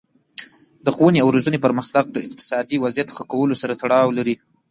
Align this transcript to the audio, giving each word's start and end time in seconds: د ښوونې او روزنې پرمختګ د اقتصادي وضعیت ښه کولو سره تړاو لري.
د 0.85 0.87
ښوونې 0.95 1.19
او 1.21 1.27
روزنې 1.35 1.59
پرمختګ 1.65 2.05
د 2.11 2.17
اقتصادي 2.27 2.77
وضعیت 2.79 3.09
ښه 3.15 3.23
کولو 3.31 3.55
سره 3.61 3.77
تړاو 3.81 4.15
لري. 4.17 4.35